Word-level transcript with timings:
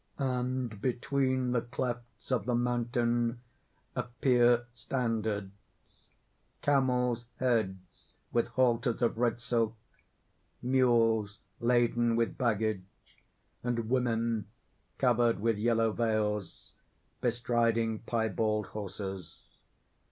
_And 0.17 0.81
between 0.81 1.51
the 1.51 1.61
clefts 1.61 2.31
of 2.31 2.47
the 2.47 2.55
mountain, 2.55 3.39
appear 3.95 4.65
standards, 4.73 5.51
camels' 6.63 7.25
heads 7.37 8.11
with 8.33 8.47
halters 8.47 9.03
of 9.03 9.19
red 9.19 9.39
silk 9.39 9.75
mules 10.59 11.37
laden 11.59 12.15
with 12.15 12.35
baggage, 12.35 13.21
and 13.61 13.91
women 13.91 14.47
covered 14.97 15.39
with 15.39 15.59
yellow 15.59 15.91
veils, 15.91 16.73
bestriding 17.21 17.99
piebald 17.99 18.65
horses. 18.69 19.37